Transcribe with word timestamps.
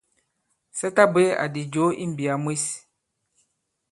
Sa 0.77 0.87
ta 0.95 1.03
bwě 1.13 1.25
àdi 1.43 1.61
jǒ 1.73 1.85
i 2.03 2.05
mbìyà 2.11 2.35
mwes. 2.43 2.65